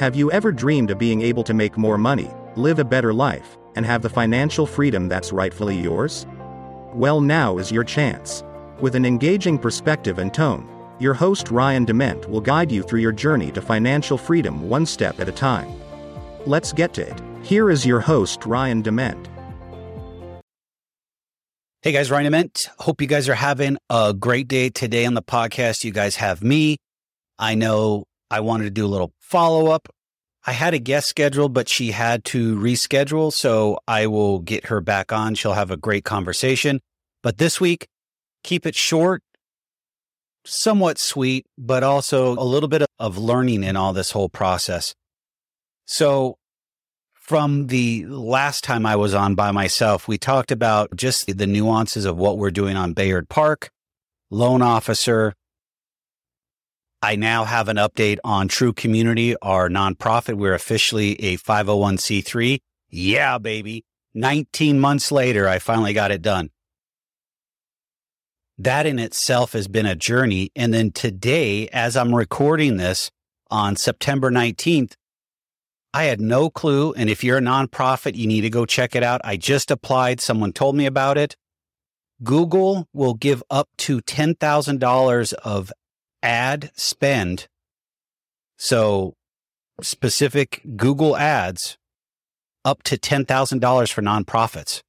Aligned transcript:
Have 0.00 0.16
you 0.16 0.32
ever 0.32 0.50
dreamed 0.50 0.90
of 0.90 0.96
being 0.96 1.20
able 1.20 1.44
to 1.44 1.52
make 1.52 1.76
more 1.76 1.98
money, 1.98 2.30
live 2.56 2.78
a 2.78 2.84
better 2.84 3.12
life, 3.12 3.58
and 3.76 3.84
have 3.84 4.00
the 4.00 4.08
financial 4.08 4.64
freedom 4.64 5.08
that's 5.08 5.30
rightfully 5.30 5.78
yours? 5.78 6.26
Well, 6.94 7.20
now 7.20 7.58
is 7.58 7.70
your 7.70 7.84
chance. 7.84 8.42
With 8.80 8.94
an 8.94 9.04
engaging 9.04 9.58
perspective 9.58 10.18
and 10.18 10.32
tone, 10.32 10.66
your 10.98 11.12
host 11.12 11.50
Ryan 11.50 11.84
DeMent 11.84 12.26
will 12.30 12.40
guide 12.40 12.72
you 12.72 12.82
through 12.82 13.00
your 13.00 13.12
journey 13.12 13.52
to 13.52 13.60
financial 13.60 14.16
freedom 14.16 14.70
one 14.70 14.86
step 14.86 15.20
at 15.20 15.28
a 15.28 15.32
time. 15.32 15.70
Let's 16.46 16.72
get 16.72 16.94
to 16.94 17.02
it. 17.02 17.20
Here 17.42 17.68
is 17.68 17.84
your 17.84 18.00
host 18.00 18.46
Ryan 18.46 18.82
DeMent. 18.82 19.26
Hey 21.82 21.92
guys, 21.92 22.10
Ryan 22.10 22.32
DeMent. 22.32 22.68
Hope 22.78 23.02
you 23.02 23.06
guys 23.06 23.28
are 23.28 23.34
having 23.34 23.76
a 23.90 24.14
great 24.18 24.48
day 24.48 24.70
today 24.70 25.04
on 25.04 25.12
the 25.12 25.20
podcast. 25.22 25.84
You 25.84 25.92
guys 25.92 26.16
have 26.16 26.42
me. 26.42 26.78
I 27.38 27.54
know 27.54 28.04
I 28.30 28.40
wanted 28.40 28.64
to 28.64 28.70
do 28.70 28.86
a 28.86 28.88
little 28.88 29.12
follow 29.18 29.70
up. 29.70 29.88
I 30.46 30.52
had 30.52 30.72
a 30.72 30.78
guest 30.78 31.08
scheduled, 31.08 31.52
but 31.52 31.68
she 31.68 31.90
had 31.90 32.24
to 32.26 32.56
reschedule. 32.56 33.32
So 33.32 33.78
I 33.86 34.06
will 34.06 34.38
get 34.38 34.66
her 34.66 34.80
back 34.80 35.12
on. 35.12 35.34
She'll 35.34 35.52
have 35.52 35.70
a 35.70 35.76
great 35.76 36.04
conversation. 36.04 36.80
But 37.22 37.38
this 37.38 37.60
week, 37.60 37.88
keep 38.42 38.64
it 38.64 38.74
short, 38.74 39.22
somewhat 40.46 40.98
sweet, 40.98 41.46
but 41.58 41.82
also 41.82 42.32
a 42.32 42.44
little 42.44 42.68
bit 42.68 42.84
of 42.98 43.18
learning 43.18 43.64
in 43.64 43.76
all 43.76 43.92
this 43.92 44.12
whole 44.12 44.30
process. 44.30 44.94
So 45.84 46.38
from 47.12 47.66
the 47.66 48.06
last 48.06 48.64
time 48.64 48.86
I 48.86 48.96
was 48.96 49.14
on 49.14 49.34
by 49.34 49.50
myself, 49.50 50.08
we 50.08 50.18
talked 50.18 50.50
about 50.50 50.96
just 50.96 51.36
the 51.36 51.46
nuances 51.46 52.04
of 52.04 52.16
what 52.16 52.38
we're 52.38 52.50
doing 52.50 52.76
on 52.76 52.92
Bayard 52.92 53.28
Park, 53.28 53.70
loan 54.30 54.62
officer, 54.62 55.34
I 57.02 57.16
now 57.16 57.44
have 57.44 57.68
an 57.68 57.78
update 57.78 58.18
on 58.24 58.48
TruCommunity, 58.48 59.34
our 59.40 59.70
nonprofit. 59.70 60.34
We're 60.34 60.54
officially 60.54 61.12
a 61.22 61.38
501c3. 61.38 62.60
Yeah, 62.90 63.38
baby. 63.38 63.84
19 64.12 64.78
months 64.78 65.10
later, 65.10 65.48
I 65.48 65.60
finally 65.60 65.94
got 65.94 66.10
it 66.10 66.20
done. 66.20 66.50
That 68.58 68.84
in 68.84 68.98
itself 68.98 69.52
has 69.52 69.66
been 69.66 69.86
a 69.86 69.94
journey. 69.94 70.50
And 70.54 70.74
then 70.74 70.90
today, 70.90 71.68
as 71.68 71.96
I'm 71.96 72.14
recording 72.14 72.76
this 72.76 73.10
on 73.50 73.76
September 73.76 74.30
19th, 74.30 74.92
I 75.94 76.04
had 76.04 76.20
no 76.20 76.50
clue. 76.50 76.92
And 76.92 77.08
if 77.08 77.24
you're 77.24 77.38
a 77.38 77.42
nonprofit, 77.42 78.14
you 78.14 78.26
need 78.26 78.42
to 78.42 78.50
go 78.50 78.66
check 78.66 78.94
it 78.94 79.02
out. 79.02 79.22
I 79.24 79.38
just 79.38 79.70
applied. 79.70 80.20
Someone 80.20 80.52
told 80.52 80.76
me 80.76 80.84
about 80.84 81.16
it. 81.16 81.34
Google 82.22 82.86
will 82.92 83.14
give 83.14 83.42
up 83.48 83.70
to 83.78 84.00
$10,000 84.02 85.32
of 85.32 85.72
ad 86.22 86.70
spend. 86.74 87.48
So 88.56 89.14
specific 89.80 90.62
Google 90.76 91.16
ads 91.16 91.78
up 92.64 92.82
to 92.84 92.98
$10,000 92.98 93.92
for 93.92 94.02
nonprofits. 94.02 94.82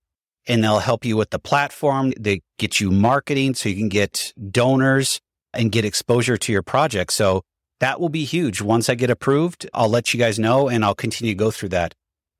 And 0.47 0.63
they'll 0.63 0.79
help 0.79 1.05
you 1.05 1.15
with 1.15 1.29
the 1.29 1.39
platform. 1.39 2.13
They 2.19 2.41
get 2.57 2.79
you 2.79 2.91
marketing 2.91 3.53
so 3.53 3.69
you 3.69 3.75
can 3.75 3.89
get 3.89 4.33
donors 4.49 5.19
and 5.53 5.71
get 5.71 5.85
exposure 5.85 6.35
to 6.37 6.51
your 6.51 6.63
project. 6.63 7.13
So 7.13 7.43
that 7.79 7.99
will 7.99 8.09
be 8.09 8.23
huge. 8.25 8.61
Once 8.61 8.89
I 8.89 8.95
get 8.95 9.09
approved, 9.09 9.69
I'll 9.73 9.89
let 9.89 10.13
you 10.13 10.19
guys 10.19 10.39
know 10.39 10.67
and 10.67 10.83
I'll 10.83 10.95
continue 10.95 11.33
to 11.33 11.37
go 11.37 11.51
through 11.51 11.69
that. 11.69 11.93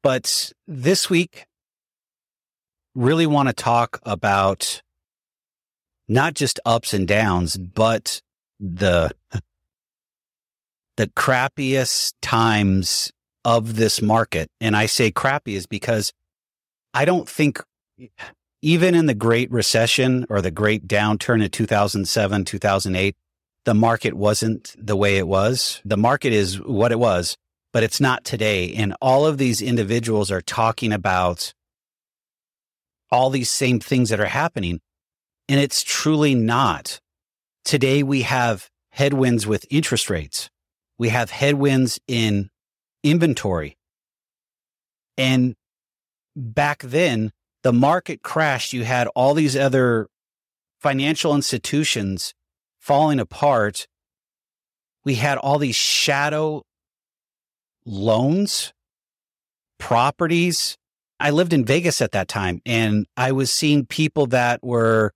But 0.03 0.52
this 0.67 1.09
week, 1.09 1.45
really 2.95 3.28
want 3.28 3.50
to 3.50 3.53
talk 3.53 4.00
about 4.03 4.81
not 6.08 6.33
just 6.33 6.59
ups 6.66 6.94
and 6.94 7.08
downs, 7.08 7.55
but 7.55 8.22
the 8.62 9.12
the 10.98 11.08
crappiest 11.08 12.14
times 12.22 13.12
of 13.44 13.76
this 13.76 14.02
market. 14.02 14.50
And 14.59 14.76
I 14.76 14.86
say 14.86 15.12
crappy 15.12 15.56
is 15.56 15.66
because 15.66 16.14
I 16.94 17.06
don't 17.06 17.28
think 17.28 17.59
even 18.62 18.94
in 18.94 19.08
the 19.08 19.16
great 19.16 19.52
recession 19.52 20.28
or 20.30 20.42
the 20.42 20.52
great 20.52 20.88
downturn 20.88 21.44
in 21.44 21.49
2007, 21.49 22.45
2008, 22.45 23.16
the 23.66 23.73
market 23.73 24.14
wasn't 24.14 24.76
the 24.78 24.95
way 24.95 25.17
it 25.17 25.28
was. 25.28 25.82
The 25.86 25.98
market 25.98 26.33
is 26.33 26.61
what 26.61 26.92
it 26.92 26.99
was, 26.99 27.38
but 27.73 27.83
it's 27.83 27.99
not 27.99 28.23
today. 28.23 28.73
And 28.73 28.95
all 29.02 29.26
of 29.26 29.39
these 29.39 29.61
individuals 29.61 30.30
are 30.30 30.42
talking 30.42 30.93
about 30.93 31.54
all 33.11 33.30
these 33.30 33.49
same 33.49 33.80
things 33.80 34.10
that 34.10 34.20
are 34.20 34.26
happening. 34.26 34.82
And 35.49 35.60
it's 35.60 35.82
truly 35.82 36.36
not. 36.36 37.01
Today 37.64 38.04
we 38.04 38.23
have 38.23 38.70
headwinds 38.92 39.48
with 39.48 39.66
interest 39.70 40.10
rates. 40.10 40.49
We 40.98 41.10
have 41.10 41.32
headwinds 41.32 41.99
in 42.08 42.49
inventory. 43.04 43.77
And 45.17 45.55
back 46.36 46.83
then, 46.83 47.32
the 47.64 47.73
market 47.73 48.23
crashed. 48.23 48.73
You 48.73 48.83
had 48.83 49.08
all 49.16 49.33
these 49.33 49.55
other 49.55 50.08
financial 50.80 51.36
institutions 51.36 52.33
falling 52.80 53.20
apart. 53.20 53.88
We 55.04 55.16
had 55.16 55.38
all 55.38 55.60
these 55.60 55.76
shadow 55.76 56.64
loans, 57.86 58.73
properties. 59.78 60.78
I 61.20 61.30
lived 61.30 61.54
in 61.54 61.66
Vegas 61.66 62.02
at 62.02 62.11
that 62.11 62.28
time 62.28 62.61
and 62.66 63.05
I 63.16 63.32
was 63.32 63.52
seeing 63.52 63.86
people 63.86 64.28
that 64.28 64.64
were 64.64 65.14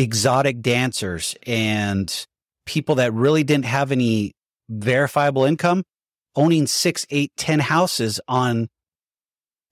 exotic 0.00 0.62
dancers 0.62 1.36
and 1.46 2.26
people 2.64 2.94
that 2.94 3.12
really 3.12 3.44
didn't 3.44 3.66
have 3.66 3.92
any 3.92 4.32
verifiable 4.70 5.44
income 5.44 5.82
owning 6.34 6.66
six, 6.66 7.06
eight, 7.10 7.30
ten 7.36 7.58
houses 7.58 8.18
on 8.26 8.68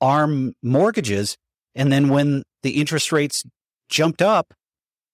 arm 0.01 0.55
mortgages. 0.63 1.37
And 1.75 1.91
then 1.91 2.09
when 2.09 2.43
the 2.63 2.73
interest 2.73 3.11
rates 3.11 3.43
jumped 3.89 4.21
up, 4.21 4.53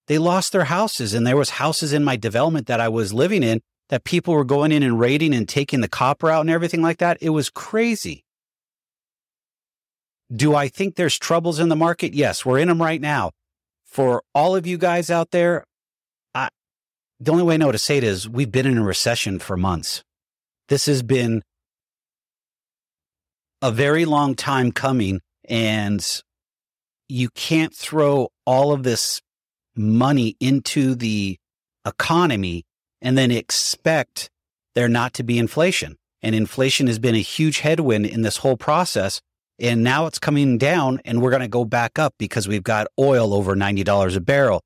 they 0.09 0.19
lost 0.19 0.53
their 0.53 0.65
houses. 0.65 1.15
And 1.15 1.27
there 1.27 1.37
was 1.37 1.51
houses 1.51 1.93
in 1.93 2.03
my 2.03 2.17
development 2.17 2.67
that 2.67 2.81
I 2.81 2.89
was 2.89 3.13
living 3.13 3.43
in 3.43 3.61
that 3.91 4.05
people 4.05 4.35
were 4.35 4.45
going 4.45 4.73
in 4.73 4.83
and 4.83 4.99
raiding 4.99 5.33
and 5.33 5.49
taking 5.49 5.81
the 5.81 5.89
copper 5.89 6.29
out 6.31 6.41
and 6.41 6.51
everything 6.51 6.83
like 6.83 6.99
that. 6.99 7.19
It 7.21 7.31
was 7.31 7.51
crazy. 7.51 8.25
Do 10.35 10.57
I 10.57 10.69
think 10.69 10.97
there's 10.97 11.19
troubles 11.19 11.61
in 11.61 11.69
the 11.69 11.77
market? 11.77 12.15
Yes, 12.15 12.45
we're 12.45 12.59
in 12.59 12.69
them 12.69 12.83
right 12.83 13.01
now 13.01 13.31
for 13.95 14.25
all 14.35 14.57
of 14.57 14.67
you 14.67 14.77
guys 14.77 15.09
out 15.09 15.31
there, 15.31 15.63
I, 16.35 16.49
the 17.21 17.31
only 17.31 17.45
way 17.45 17.55
I 17.55 17.59
know 17.59 17.71
to 17.71 17.79
say 17.79 17.97
it 17.97 18.03
is 18.03 18.29
we've 18.29 18.51
been 18.51 18.67
in 18.67 18.77
a 18.77 18.83
recession 18.83 19.39
for 19.39 19.57
months. 19.57 20.03
This 20.69 20.87
has 20.87 21.05
been 21.05 21.43
a 23.63 23.71
very 23.71 24.05
long 24.05 24.35
time 24.35 24.73
coming 24.73 25.21
and 25.49 26.05
you 27.09 27.29
can't 27.37 27.73
throw 27.73 28.31
all 28.45 28.73
of 28.73 28.83
this 28.83 29.21
money 29.77 30.37
into 30.41 30.97
the 30.97 31.37
economy 31.87 32.65
and 33.01 33.17
then 33.17 33.31
expect 33.31 34.29
there 34.75 34.89
not 34.89 35.15
to 35.15 35.23
be 35.23 35.39
inflation. 35.39 35.95
And 36.21 36.35
inflation 36.35 36.89
has 36.89 36.99
been 36.99 37.15
a 37.15 37.19
huge 37.19 37.61
headwind 37.61 38.07
in 38.07 38.23
this 38.23 38.39
whole 38.39 38.57
process. 38.57 39.21
And 39.59 39.85
now 39.85 40.07
it's 40.07 40.19
coming 40.19 40.59
down 40.59 41.01
and 41.05 41.23
we're 41.23 41.31
going 41.31 41.43
to 41.43 41.49
go 41.49 41.65
back 41.65 41.99
up 41.99 42.15
because 42.19 42.49
we've 42.49 42.65
got 42.65 42.89
oil 42.99 43.33
over 43.33 43.55
$90 43.55 44.17
a 44.17 44.21
barrel. 44.21 44.63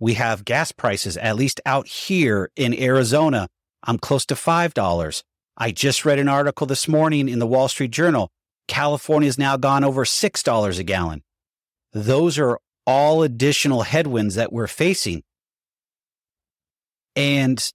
We 0.00 0.14
have 0.14 0.44
gas 0.44 0.72
prices, 0.72 1.16
at 1.16 1.36
least 1.36 1.60
out 1.64 1.86
here 1.86 2.50
in 2.56 2.78
Arizona. 2.78 3.48
I'm 3.84 3.98
close 3.98 4.26
to 4.26 4.34
$5. 4.34 5.22
I 5.56 5.70
just 5.70 6.04
read 6.04 6.18
an 6.18 6.28
article 6.28 6.66
this 6.66 6.88
morning 6.88 7.28
in 7.28 7.38
the 7.38 7.46
Wall 7.46 7.68
Street 7.68 7.92
Journal. 7.92 8.30
California 8.66 9.28
has 9.28 9.38
now 9.38 9.56
gone 9.56 9.84
over 9.84 10.04
$6 10.04 10.78
a 10.78 10.82
gallon. 10.82 11.22
Those 11.92 12.38
are 12.38 12.58
all 12.86 13.22
additional 13.22 13.82
headwinds 13.82 14.34
that 14.34 14.52
we're 14.52 14.66
facing. 14.66 15.22
And 17.14 17.72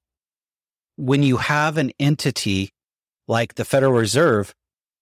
when 0.97 1.23
you 1.23 1.37
have 1.37 1.77
an 1.77 1.91
entity 1.99 2.71
like 3.27 3.55
the 3.55 3.65
Federal 3.65 3.93
Reserve 3.93 4.53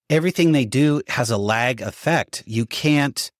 everything 0.10 0.52
they 0.52 0.66
do 0.66 1.02
has 1.08 1.32
a 1.32 1.38
lag 1.38 1.82
effect. 1.82 2.44
You 2.46 2.66
can't 2.66 3.32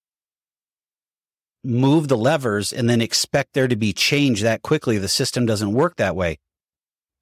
move 1.64 2.08
the 2.08 2.18
levers 2.18 2.72
and 2.72 2.90
then 2.90 3.02
expect 3.02 3.54
there 3.54 3.68
to 3.68 3.76
be 3.76 3.92
change 3.94 4.42
that 4.42 4.62
quickly. 4.62 4.98
The 4.98 5.08
system 5.08 5.46
doesn't 5.46 5.74
work 5.74 5.96
that 5.98 6.16
way. 6.16 6.38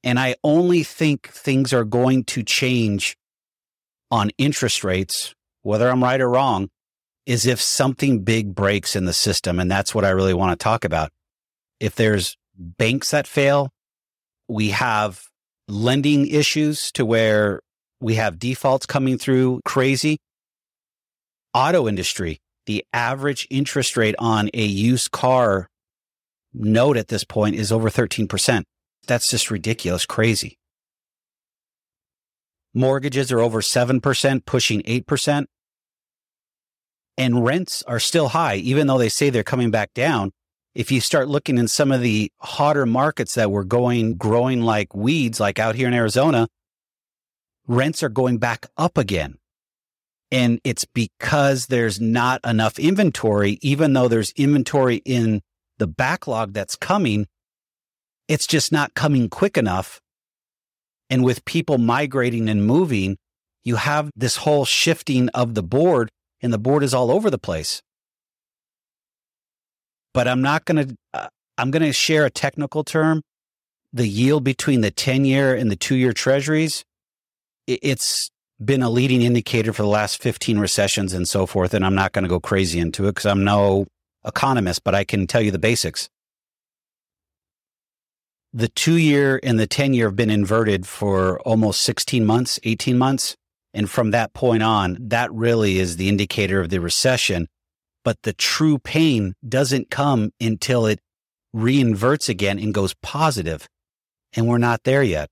And 0.04 0.20
I 0.20 0.36
only 0.44 0.84
think 0.84 1.30
things 1.30 1.72
are 1.72 1.86
going 1.86 2.26
to 2.26 2.44
change 2.44 3.16
on 4.12 4.32
interest 4.38 4.84
rates, 4.84 5.34
whether 5.62 5.90
I'm 5.90 6.04
right 6.04 6.20
or 6.20 6.30
wrong, 6.30 6.70
is 7.26 7.46
if 7.46 7.62
something 7.62 8.24
big 8.24 8.54
breaks 8.54 8.96
in 8.96 9.06
the 9.06 9.14
system. 9.14 9.60
And 9.60 9.72
that's 9.72 9.96
what 9.96 10.04
I 10.04 10.10
really 10.10 10.34
want 10.34 10.60
to 10.60 10.62
talk 10.62 10.84
about. 10.84 11.12
If 11.80 11.96
there's 11.96 12.36
banks 12.56 13.12
that 13.12 13.28
fail, 13.28 13.70
we 14.50 14.70
have 14.72 15.24
lending 15.70 16.28
issues 16.28 16.92
to 16.92 17.06
where 17.06 17.62
we 18.04 18.16
have 18.16 18.38
defaults 18.38 18.86
coming 18.86 19.18
through 19.18 19.62
crazy. 19.64 20.18
Auto 21.54 21.88
industry, 21.88 22.42
the 22.66 22.86
average 22.92 23.48
interest 23.50 23.96
rate 23.96 24.16
on 24.20 24.50
a 24.54 24.66
used 24.66 25.12
car 25.12 25.70
note 26.54 26.98
at 26.98 27.08
this 27.08 27.24
point 27.24 27.56
is 27.56 27.72
over 27.72 27.90
13%. 27.90 28.64
That's 29.08 29.30
just 29.30 29.50
ridiculous, 29.50 30.06
crazy. 30.06 30.58
Mortgages 32.74 33.32
are 33.32 33.40
over 33.40 33.62
7%, 33.62 34.46
pushing 34.46 34.82
8%. 34.82 35.46
And 37.18 37.46
rents 37.46 37.84
are 37.84 38.00
still 38.00 38.30
high, 38.30 38.56
even 38.56 38.88
though 38.88 38.98
they 38.98 39.10
say 39.10 39.30
they're 39.30 39.44
coming 39.44 39.72
back 39.72 39.94
down. 39.94 40.32
If 40.76 40.92
you 40.92 41.00
start 41.00 41.30
looking 41.30 41.60
in 41.60 41.68
some 41.68 41.92
of 41.92 42.02
the 42.02 42.32
hotter 42.40 42.86
markets 42.88 43.36
that 43.36 43.52
were 43.52 43.64
going, 43.64 44.16
growing 44.16 44.62
like 44.62 44.96
weeds, 44.96 45.40
like 45.40 45.60
out 45.60 45.76
here 45.76 45.88
in 45.88 45.94
Arizona, 45.94 46.48
rents 47.68 48.04
are 48.04 48.10
going 48.10 48.38
back 48.38 48.68
up 48.78 48.98
again. 48.98 49.38
And 50.32 50.60
it's 50.64 50.86
because 50.86 51.68
there's 51.68 52.02
not 52.02 52.42
enough 52.44 52.80
inventory, 52.80 53.60
even 53.62 53.94
though 53.94 54.08
there's 54.08 54.32
inventory 54.32 54.98
in 55.06 55.42
the 55.78 55.88
backlog 55.88 56.54
that's 56.54 56.76
coming. 56.76 57.28
It's 58.28 58.48
just 58.48 58.72
not 58.72 58.96
coming 58.96 59.30
quick 59.30 59.58
enough. 59.58 60.00
And 61.10 61.24
with 61.24 61.46
people 61.46 61.78
migrating 61.78 62.50
and 62.50 62.66
moving, 62.66 63.18
you 63.64 63.76
have 63.76 64.10
this 64.16 64.38
whole 64.38 64.66
shifting 64.66 65.30
of 65.30 65.54
the 65.54 65.64
board 65.64 66.10
and 66.42 66.52
the 66.52 66.58
board 66.58 66.84
is 66.84 66.94
all 66.94 67.12
over 67.12 67.30
the 67.30 67.38
place. 67.38 67.82
But 70.14 70.28
I'm 70.28 70.42
not 70.42 70.66
going 70.66 70.88
to, 70.88 70.96
uh, 71.14 71.28
I'm 71.58 71.72
going 71.72 71.84
to 71.84 71.94
share 71.94 72.26
a 72.26 72.30
technical 72.30 72.84
term. 72.84 73.22
The 73.94 74.08
yield 74.08 74.44
between 74.44 74.82
the 74.82 74.92
10 74.92 75.26
year 75.26 75.56
and 75.56 75.70
the 75.70 75.76
two 75.76 75.96
year 75.96 76.14
treasuries, 76.14 76.84
it's 77.68 78.30
been 78.64 78.84
a 78.84 78.90
leading 78.90 79.22
indicator 79.22 79.74
for 79.74 79.84
the 79.84 79.88
last 79.88 80.22
15 80.22 80.60
recessions 80.60 81.14
and 81.14 81.28
so 81.28 81.46
forth. 81.46 81.74
And 81.74 81.86
I'm 81.86 81.96
not 81.96 82.12
going 82.12 82.24
to 82.24 82.30
go 82.30 82.40
crazy 82.40 82.80
into 82.80 83.08
it 83.08 83.12
because 83.12 83.26
I'm 83.26 83.44
no 83.44 83.88
economist, 84.26 84.84
but 84.84 84.96
I 84.96 85.04
can 85.04 85.28
tell 85.28 85.42
you 85.42 85.52
the 85.52 85.60
basics. 85.60 86.10
The 88.54 88.68
two 88.68 88.98
year 88.98 89.40
and 89.42 89.60
the 89.60 89.68
10 89.68 89.94
year 89.94 90.08
have 90.08 90.16
been 90.16 90.30
inverted 90.30 90.86
for 90.86 91.40
almost 91.42 91.82
16 91.82 92.24
months, 92.26 92.60
18 92.64 92.98
months. 92.98 93.36
And 93.74 93.90
from 93.90 94.12
that 94.12 94.34
point 94.34 94.62
on, 94.62 94.98
that 95.00 95.34
really 95.34 95.80
is 95.80 95.98
the 95.98 96.08
indicator 96.08 96.62
of 96.62 96.70
the 96.70 96.80
recession. 96.80 97.48
But 98.04 98.18
the 98.22 98.34
true 98.34 98.78
pain 98.78 99.34
doesn't 99.48 99.90
come 99.90 100.32
until 100.40 100.86
it 100.86 101.00
reinverts 101.56 102.30
again 102.30 102.60
and 102.60 102.74
goes 102.74 102.94
positive. 103.02 103.68
And 104.34 104.48
we're 104.48 104.60
not 104.60 104.84
there 104.84 105.04
yet. 105.04 105.30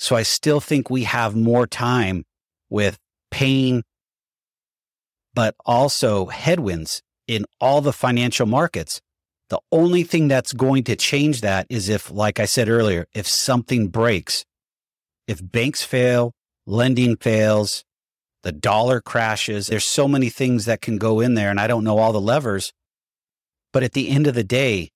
So 0.00 0.16
I 0.16 0.22
still 0.22 0.60
think 0.60 0.88
we 0.88 1.04
have 1.04 1.36
more 1.36 1.66
time 1.66 2.24
with 2.70 2.98
pain, 3.30 3.82
but 5.34 5.54
also 5.66 6.26
headwinds 6.26 7.02
in 7.28 7.44
all 7.60 7.82
the 7.82 7.92
financial 7.92 8.46
markets. 8.46 9.02
The 9.50 9.60
only 9.70 10.04
thing 10.04 10.26
that's 10.26 10.54
going 10.54 10.84
to 10.84 10.96
change 10.96 11.42
that 11.42 11.66
is 11.68 11.90
if, 11.90 12.10
like 12.10 12.40
I 12.40 12.46
said 12.46 12.70
earlier, 12.70 13.08
if 13.12 13.28
something 13.28 13.88
breaks, 13.88 14.46
if 15.26 15.38
banks 15.42 15.82
fail, 15.82 16.32
lending 16.66 17.16
fails, 17.16 17.84
the 18.42 18.52
dollar 18.52 19.02
crashes, 19.02 19.66
there's 19.66 19.84
so 19.84 20.08
many 20.08 20.30
things 20.30 20.64
that 20.64 20.80
can 20.80 20.96
go 20.96 21.20
in 21.20 21.34
there 21.34 21.50
and 21.50 21.60
I 21.60 21.66
don't 21.66 21.84
know 21.84 21.98
all 21.98 22.14
the 22.14 22.20
levers. 22.22 22.72
But 23.70 23.82
at 23.82 23.92
the 23.92 24.08
end 24.08 24.26
of 24.26 24.34
the 24.34 24.44
day, 24.44 24.92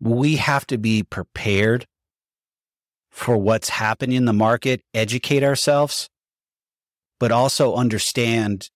we 0.00 0.36
have 0.36 0.66
to 0.68 0.78
be 0.78 1.02
prepared 1.02 1.86
for 3.18 3.36
what's 3.36 3.68
happening 3.68 4.16
in 4.16 4.24
the 4.26 4.32
market, 4.32 4.80
educate 4.94 5.42
ourselves, 5.42 6.08
but 7.18 7.32
also 7.32 7.74
understand 7.74 8.70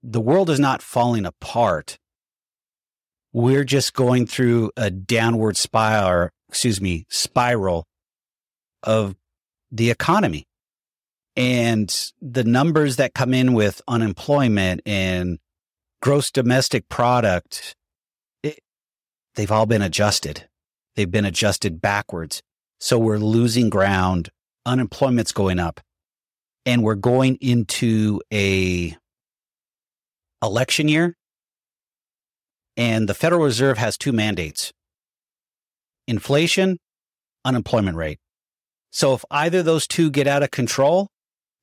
the 0.00 0.20
world 0.20 0.48
is 0.48 0.60
not 0.60 0.80
falling 0.80 1.26
apart. 1.26 1.98
We're 3.32 3.64
just 3.64 3.92
going 3.92 4.26
through 4.26 4.70
a 4.76 4.90
downward 4.90 5.56
spiral, 5.56 6.30
excuse 6.48 6.80
me, 6.80 7.04
spiral 7.08 7.84
of 8.84 9.16
the 9.72 9.90
economy. 9.90 10.46
And 11.34 11.92
the 12.22 12.44
numbers 12.44 12.96
that 12.96 13.12
come 13.12 13.34
in 13.34 13.54
with 13.54 13.82
unemployment 13.88 14.82
and 14.86 15.38
gross 16.00 16.30
domestic 16.30 16.88
product, 16.88 17.74
it, 18.44 18.60
they've 19.34 19.50
all 19.50 19.66
been 19.66 19.82
adjusted. 19.82 20.48
They've 20.94 21.10
been 21.10 21.24
adjusted 21.24 21.80
backwards. 21.80 22.40
So 22.80 22.98
we're 22.98 23.18
losing 23.18 23.68
ground. 23.68 24.30
Unemployment's 24.64 25.32
going 25.32 25.58
up 25.58 25.80
and 26.64 26.82
we're 26.82 26.94
going 26.94 27.36
into 27.36 28.22
a 28.32 28.96
election 30.42 30.88
year. 30.88 31.14
And 32.76 33.06
the 33.06 33.14
Federal 33.14 33.44
Reserve 33.44 33.76
has 33.76 33.98
two 33.98 34.12
mandates. 34.12 34.72
Inflation, 36.08 36.78
unemployment 37.44 37.98
rate. 37.98 38.18
So 38.90 39.12
if 39.12 39.24
either 39.30 39.62
those 39.62 39.86
two 39.86 40.10
get 40.10 40.26
out 40.26 40.42
of 40.42 40.50
control, 40.50 41.08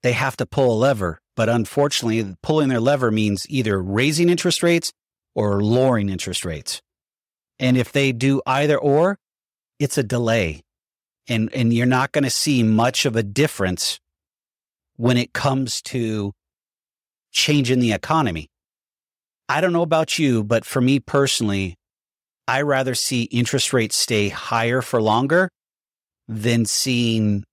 they 0.03 0.13
have 0.13 0.37
to 0.37 0.45
pull 0.45 0.71
a 0.71 0.77
lever. 0.77 1.19
But 1.35 1.49
unfortunately, 1.49 2.35
pulling 2.43 2.69
their 2.69 2.79
lever 2.79 3.09
means 3.09 3.47
either 3.49 3.81
raising 3.81 4.29
interest 4.29 4.61
rates 4.61 4.91
or 5.33 5.63
lowering 5.63 6.09
interest 6.09 6.45
rates. 6.45 6.81
And 7.57 7.75
if 7.75 7.91
they 7.91 8.11
do 8.11 8.41
either 8.45 8.77
or, 8.77 9.17
it's 9.79 9.97
a 9.97 10.03
delay 10.03 10.61
and 11.27 11.53
and 11.53 11.73
you're 11.73 11.85
not 11.85 12.11
going 12.11 12.23
to 12.23 12.29
see 12.29 12.63
much 12.63 13.05
of 13.05 13.15
a 13.15 13.23
difference 13.23 13.99
when 14.95 15.17
it 15.17 15.33
comes 15.33 15.81
to 15.83 16.33
changing 17.31 17.79
the 17.79 17.93
economy. 17.93 18.49
I 19.49 19.61
don't 19.61 19.73
know 19.73 19.81
about 19.81 20.19
you, 20.19 20.43
but 20.43 20.65
for 20.65 20.81
me 20.81 20.99
personally, 20.99 21.75
I 22.47 22.61
rather 22.61 22.95
see 22.95 23.23
interest 23.23 23.73
rates 23.73 23.95
stay 23.95 24.29
higher 24.29 24.81
for 24.81 25.01
longer 25.01 25.49
than 26.27 26.65
seeing 26.65 27.43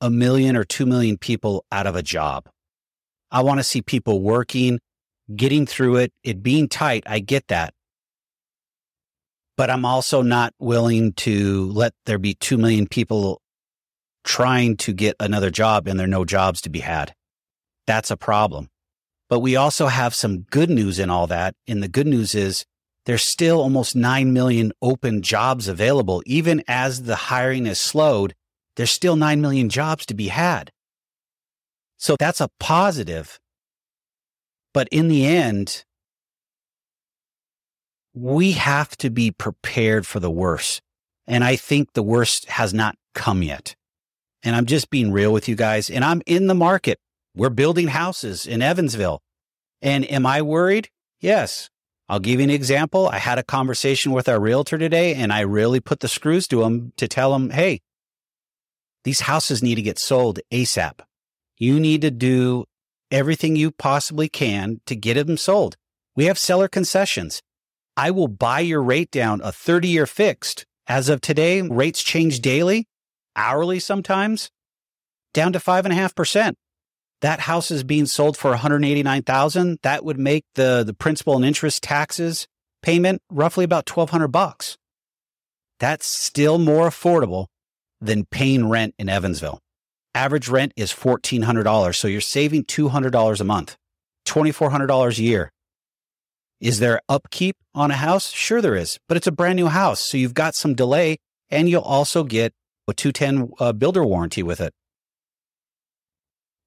a 0.00 0.10
million 0.10 0.56
or 0.56 0.64
2 0.64 0.86
million 0.86 1.18
people 1.18 1.64
out 1.72 1.86
of 1.86 1.96
a 1.96 2.02
job. 2.02 2.48
I 3.30 3.42
want 3.42 3.60
to 3.60 3.64
see 3.64 3.82
people 3.82 4.20
working, 4.20 4.78
getting 5.34 5.66
through 5.66 5.96
it, 5.96 6.12
it 6.22 6.42
being 6.42 6.68
tight. 6.68 7.02
I 7.06 7.18
get 7.18 7.48
that 7.48 7.74
but 9.56 9.70
I'm 9.70 9.84
also 9.84 10.22
not 10.22 10.54
willing 10.58 11.12
to 11.14 11.70
let 11.72 11.94
there 12.04 12.18
be 12.18 12.34
2 12.34 12.58
million 12.58 12.86
people 12.86 13.40
trying 14.24 14.76
to 14.76 14.92
get 14.92 15.16
another 15.20 15.50
job 15.50 15.86
and 15.86 15.98
there 15.98 16.04
are 16.04 16.08
no 16.08 16.24
jobs 16.24 16.60
to 16.62 16.68
be 16.68 16.80
had. 16.80 17.14
That's 17.86 18.10
a 18.10 18.16
problem. 18.16 18.68
But 19.28 19.40
we 19.40 19.56
also 19.56 19.86
have 19.86 20.14
some 20.14 20.42
good 20.42 20.70
news 20.70 20.98
in 20.98 21.10
all 21.10 21.26
that. 21.28 21.54
And 21.66 21.82
the 21.82 21.88
good 21.88 22.06
news 22.06 22.34
is 22.34 22.64
there's 23.06 23.22
still 23.22 23.60
almost 23.60 23.96
9 23.96 24.32
million 24.32 24.72
open 24.82 25.22
jobs 25.22 25.68
available. 25.68 26.22
Even 26.26 26.62
as 26.68 27.04
the 27.04 27.16
hiring 27.16 27.66
has 27.66 27.80
slowed, 27.80 28.34
there's 28.76 28.90
still 28.90 29.16
9 29.16 29.40
million 29.40 29.68
jobs 29.68 30.06
to 30.06 30.14
be 30.14 30.28
had. 30.28 30.70
So 31.96 32.16
that's 32.18 32.40
a 32.40 32.50
positive. 32.60 33.40
But 34.74 34.88
in 34.92 35.08
the 35.08 35.26
end, 35.26 35.84
we 38.16 38.52
have 38.52 38.96
to 38.96 39.10
be 39.10 39.30
prepared 39.30 40.06
for 40.06 40.20
the 40.20 40.30
worst. 40.30 40.80
And 41.26 41.44
I 41.44 41.54
think 41.54 41.92
the 41.92 42.02
worst 42.02 42.46
has 42.46 42.72
not 42.72 42.96
come 43.14 43.42
yet. 43.42 43.76
And 44.42 44.56
I'm 44.56 44.64
just 44.64 44.88
being 44.88 45.12
real 45.12 45.32
with 45.32 45.48
you 45.48 45.54
guys. 45.54 45.90
And 45.90 46.02
I'm 46.02 46.22
in 46.24 46.46
the 46.46 46.54
market. 46.54 46.98
We're 47.34 47.50
building 47.50 47.88
houses 47.88 48.46
in 48.46 48.62
Evansville. 48.62 49.20
And 49.82 50.10
am 50.10 50.24
I 50.24 50.40
worried? 50.40 50.88
Yes. 51.20 51.68
I'll 52.08 52.20
give 52.20 52.40
you 52.40 52.44
an 52.44 52.50
example. 52.50 53.08
I 53.08 53.18
had 53.18 53.38
a 53.38 53.42
conversation 53.42 54.12
with 54.12 54.28
our 54.28 54.40
realtor 54.40 54.78
today 54.78 55.14
and 55.14 55.32
I 55.32 55.40
really 55.40 55.80
put 55.80 56.00
the 56.00 56.08
screws 56.08 56.48
to 56.48 56.62
him 56.62 56.92
to 56.96 57.08
tell 57.08 57.34
him, 57.34 57.50
Hey, 57.50 57.80
these 59.04 59.20
houses 59.20 59.62
need 59.62 59.74
to 59.74 59.82
get 59.82 59.98
sold 59.98 60.40
ASAP. 60.50 61.00
You 61.58 61.78
need 61.78 62.00
to 62.02 62.10
do 62.10 62.64
everything 63.10 63.56
you 63.56 63.72
possibly 63.72 64.28
can 64.28 64.80
to 64.86 64.96
get 64.96 65.26
them 65.26 65.36
sold. 65.36 65.76
We 66.14 66.26
have 66.26 66.38
seller 66.38 66.68
concessions. 66.68 67.42
I 67.96 68.10
will 68.10 68.28
buy 68.28 68.60
your 68.60 68.82
rate 68.82 69.10
down 69.10 69.40
a 69.42 69.52
30 69.52 69.88
year 69.88 70.06
fixed. 70.06 70.66
As 70.86 71.08
of 71.08 71.20
today, 71.20 71.62
rates 71.62 72.02
change 72.02 72.40
daily, 72.40 72.86
hourly 73.34 73.80
sometimes, 73.80 74.50
down 75.34 75.52
to 75.52 75.60
five 75.60 75.84
and 75.84 75.92
a 75.92 75.96
half 75.96 76.14
percent. 76.14 76.56
That 77.22 77.40
house 77.40 77.70
is 77.70 77.82
being 77.82 78.06
sold 78.06 78.36
for 78.36 78.50
189,000. 78.50 79.78
That 79.82 80.04
would 80.04 80.18
make 80.18 80.44
the, 80.54 80.84
the 80.86 80.94
principal 80.94 81.34
and 81.34 81.44
interest 81.44 81.82
taxes 81.82 82.46
payment 82.82 83.22
roughly 83.30 83.64
about 83.64 83.88
1200 83.90 84.28
bucks. 84.28 84.76
That's 85.80 86.06
still 86.06 86.58
more 86.58 86.88
affordable 86.88 87.46
than 88.00 88.26
paying 88.26 88.68
rent 88.68 88.94
in 88.98 89.08
Evansville. 89.08 89.58
Average 90.14 90.48
rent 90.48 90.72
is 90.76 90.92
$1,400. 90.92 91.94
So 91.94 92.08
you're 92.08 92.20
saving 92.20 92.64
$200 92.64 93.40
a 93.40 93.44
month, 93.44 93.76
$2,400 94.26 95.18
a 95.18 95.22
year. 95.22 95.50
Is 96.60 96.78
there 96.78 97.00
upkeep 97.08 97.56
on 97.74 97.90
a 97.90 97.96
house? 97.96 98.30
Sure, 98.30 98.62
there 98.62 98.76
is, 98.76 98.98
but 99.08 99.16
it's 99.16 99.26
a 99.26 99.32
brand 99.32 99.56
new 99.56 99.66
house. 99.66 100.00
So 100.00 100.16
you've 100.16 100.34
got 100.34 100.54
some 100.54 100.74
delay 100.74 101.18
and 101.50 101.68
you'll 101.68 101.82
also 101.82 102.24
get 102.24 102.52
a 102.88 102.94
210 102.94 103.52
uh, 103.58 103.72
builder 103.72 104.04
warranty 104.04 104.42
with 104.42 104.60
it. 104.60 104.72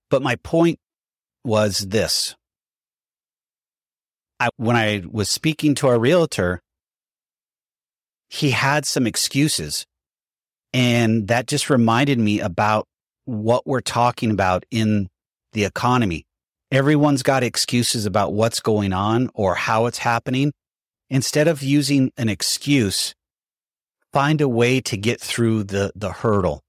But 0.10 0.22
my 0.22 0.36
point 0.38 0.80
was 1.44 1.80
this. 1.80 2.36
I, 4.40 4.50
when 4.58 4.76
I 4.76 5.04
was 5.10 5.30
speaking 5.30 5.76
to 5.76 5.88
our 5.88 6.00
realtor, 6.00 6.62
he 8.30 8.52
had 8.52 8.86
some 8.86 9.08
excuses. 9.08 9.86
And 10.72 11.28
that 11.28 11.48
just 11.48 11.70
reminded 11.70 12.20
me 12.20 12.40
about 12.40 12.86
what 13.26 13.66
we're 13.66 13.82
talking 13.82 14.32
about 14.32 14.66
in 14.72 15.10
the 15.54 15.66
economy. 15.66 16.26
Everyone's 16.72 17.24
got 17.24 17.42
excuses 17.42 18.06
about 18.06 18.34
what's 18.34 18.60
going 18.60 18.94
on 18.94 19.30
or 19.34 19.56
how 19.56 19.88
it's 19.88 19.98
happening. 20.00 20.54
Instead 21.10 21.48
of 21.48 21.64
using 21.64 22.12
an 22.18 22.30
excuse, 22.30 23.16
find 24.14 24.40
a 24.42 24.48
way 24.48 24.80
to 24.82 24.96
get 24.96 25.20
through 25.20 25.64
the, 25.64 25.92
the 25.96 26.12
hurdle. 26.12 26.62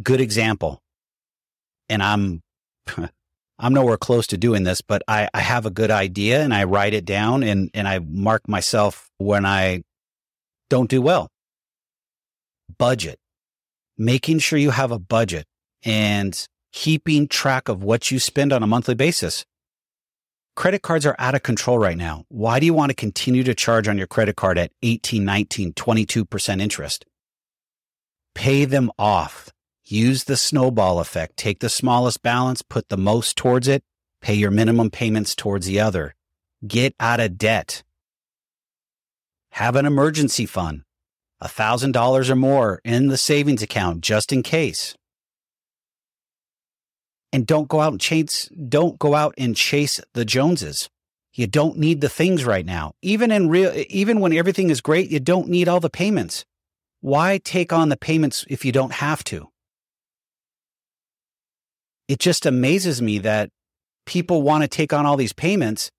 Good 0.00 0.20
example. 0.20 0.80
And 1.88 2.02
I'm, 2.02 2.40
I'm 3.58 3.74
nowhere 3.74 3.96
close 3.96 4.28
to 4.28 4.36
doing 4.36 4.62
this, 4.62 4.80
but 4.80 5.02
I, 5.08 5.28
I 5.34 5.40
have 5.40 5.66
a 5.66 5.70
good 5.70 5.90
idea 5.90 6.42
and 6.42 6.54
I 6.54 6.64
write 6.64 6.94
it 6.94 7.04
down 7.04 7.42
and, 7.42 7.70
and 7.74 7.88
I 7.88 7.98
mark 7.98 8.48
myself 8.48 9.10
when 9.18 9.44
I 9.44 9.82
don't 10.70 10.90
do 10.90 11.02
well. 11.02 11.28
Budget, 12.78 13.18
making 13.98 14.38
sure 14.38 14.58
you 14.58 14.70
have 14.70 14.92
a 14.92 14.98
budget 14.98 15.46
and 15.84 16.46
keeping 16.74 17.28
track 17.28 17.68
of 17.68 17.84
what 17.84 18.10
you 18.10 18.18
spend 18.18 18.52
on 18.52 18.62
a 18.62 18.66
monthly 18.66 18.96
basis. 18.96 19.46
Credit 20.56 20.82
cards 20.82 21.06
are 21.06 21.14
out 21.20 21.36
of 21.36 21.42
control 21.44 21.78
right 21.78 21.96
now. 21.96 22.24
Why 22.28 22.58
do 22.58 22.66
you 22.66 22.74
want 22.74 22.90
to 22.90 22.96
continue 22.96 23.44
to 23.44 23.54
charge 23.54 23.86
on 23.86 23.96
your 23.96 24.08
credit 24.08 24.34
card 24.34 24.58
at 24.58 24.72
18, 24.82 25.24
19, 25.24 25.72
22% 25.72 26.60
interest? 26.60 27.06
Pay 28.34 28.64
them 28.64 28.90
off. 28.98 29.50
Use 29.84 30.24
the 30.24 30.36
snowball 30.36 30.98
effect. 30.98 31.36
Take 31.36 31.60
the 31.60 31.68
smallest 31.68 32.22
balance, 32.22 32.60
put 32.60 32.88
the 32.88 32.96
most 32.96 33.36
towards 33.36 33.68
it, 33.68 33.84
pay 34.20 34.34
your 34.34 34.50
minimum 34.50 34.90
payments 34.90 35.36
towards 35.36 35.66
the 35.66 35.78
other. 35.78 36.16
Get 36.66 36.94
out 36.98 37.20
of 37.20 37.38
debt. 37.38 37.84
Have 39.52 39.76
an 39.76 39.86
emergency 39.86 40.44
fund, 40.44 40.82
$1,000 41.40 42.30
or 42.30 42.36
more 42.36 42.80
in 42.84 43.06
the 43.06 43.16
savings 43.16 43.62
account 43.62 44.00
just 44.00 44.32
in 44.32 44.42
case 44.42 44.96
and 47.34 47.48
don't 47.48 47.66
go 47.66 47.80
out 47.80 47.90
and 47.90 48.00
chase 48.00 48.48
don't 48.68 48.96
go 49.00 49.16
out 49.16 49.34
and 49.36 49.56
chase 49.56 50.00
the 50.12 50.24
Joneses. 50.24 50.88
You 51.32 51.48
don't 51.48 51.76
need 51.76 52.00
the 52.00 52.08
things 52.08 52.44
right 52.44 52.64
now. 52.64 52.92
Even 53.02 53.32
in 53.32 53.48
real 53.48 53.72
even 53.90 54.20
when 54.20 54.32
everything 54.32 54.70
is 54.70 54.80
great, 54.80 55.10
you 55.10 55.18
don't 55.18 55.48
need 55.48 55.66
all 55.68 55.80
the 55.80 55.90
payments. 55.90 56.44
Why 57.00 57.38
take 57.38 57.72
on 57.72 57.88
the 57.88 57.96
payments 57.96 58.46
if 58.48 58.64
you 58.64 58.70
don't 58.70 58.92
have 58.92 59.24
to? 59.24 59.48
It 62.06 62.20
just 62.20 62.46
amazes 62.46 63.02
me 63.02 63.18
that 63.18 63.50
people 64.06 64.42
want 64.42 64.62
to 64.62 64.68
take 64.68 64.92
on 64.92 65.04
all 65.04 65.16
these 65.16 65.32
payments 65.32 65.90